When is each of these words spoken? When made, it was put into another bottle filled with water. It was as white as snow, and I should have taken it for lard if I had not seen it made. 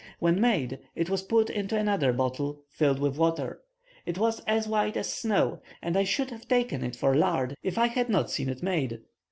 When 0.17 0.41
made, 0.41 0.79
it 0.95 1.11
was 1.11 1.21
put 1.21 1.51
into 1.51 1.77
another 1.77 2.11
bottle 2.11 2.63
filled 2.71 2.97
with 2.97 3.17
water. 3.19 3.61
It 4.03 4.17
was 4.17 4.39
as 4.47 4.67
white 4.67 4.97
as 4.97 5.13
snow, 5.13 5.61
and 5.79 5.95
I 5.95 6.05
should 6.05 6.31
have 6.31 6.47
taken 6.47 6.83
it 6.83 6.95
for 6.95 7.13
lard 7.13 7.55
if 7.61 7.77
I 7.77 7.85
had 7.85 8.09
not 8.09 8.31
seen 8.31 8.49
it 8.49 8.63
made. 8.63 9.01